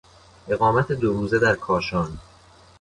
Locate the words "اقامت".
0.47-0.91